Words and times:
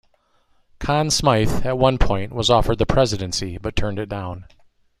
Conn 0.79 1.11
Smythe, 1.11 1.63
at 1.63 1.77
one 1.77 1.99
point, 1.99 2.33
was 2.33 2.49
offered 2.49 2.79
the 2.79 2.87
presidency, 2.87 3.59
but 3.59 3.75
turned 3.75 3.99
it 3.99 4.09
down. 4.09 4.45